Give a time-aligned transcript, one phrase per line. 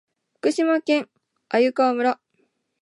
[0.37, 1.07] 福島県
[1.47, 2.19] 鮫川村